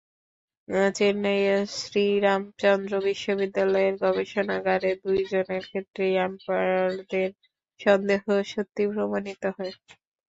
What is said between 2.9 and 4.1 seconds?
বিশ্ববিদ্যালয়ের